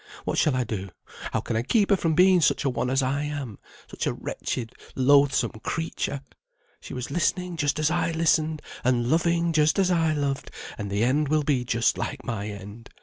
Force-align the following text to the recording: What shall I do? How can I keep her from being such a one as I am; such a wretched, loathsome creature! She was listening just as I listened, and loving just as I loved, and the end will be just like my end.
What 0.25 0.39
shall 0.39 0.55
I 0.55 0.63
do? 0.63 0.89
How 1.31 1.41
can 1.41 1.55
I 1.55 1.61
keep 1.61 1.91
her 1.91 1.95
from 1.95 2.15
being 2.15 2.41
such 2.41 2.65
a 2.65 2.71
one 2.71 2.89
as 2.89 3.03
I 3.03 3.21
am; 3.21 3.59
such 3.87 4.07
a 4.07 4.13
wretched, 4.13 4.71
loathsome 4.95 5.51
creature! 5.63 6.21
She 6.79 6.95
was 6.95 7.11
listening 7.11 7.55
just 7.55 7.77
as 7.77 7.91
I 7.91 8.09
listened, 8.11 8.63
and 8.83 9.11
loving 9.11 9.53
just 9.53 9.77
as 9.77 9.91
I 9.91 10.13
loved, 10.13 10.49
and 10.75 10.89
the 10.89 11.03
end 11.03 11.27
will 11.29 11.43
be 11.43 11.63
just 11.63 11.99
like 11.99 12.25
my 12.25 12.47
end. 12.49 12.89